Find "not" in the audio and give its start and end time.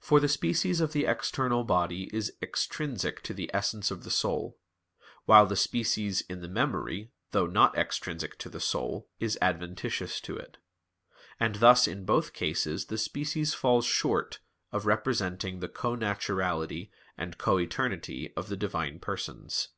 7.46-7.78